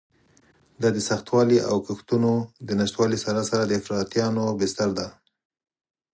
[0.81, 2.31] دا د سختوالي او کښتونو
[2.67, 5.07] د نشتوالي سره سره د افراطیانو بستر دی.